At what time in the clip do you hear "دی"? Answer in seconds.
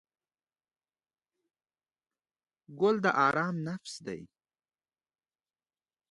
4.05-4.21